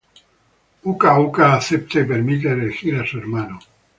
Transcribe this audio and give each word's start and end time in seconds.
Uka 0.91 1.11
Uka 1.25 1.45
acepta 1.57 1.99
y 1.99 2.05
permite 2.07 2.49
elegir 2.51 2.95
a 2.95 3.05
su 3.05 3.19
hermano. 3.19 3.59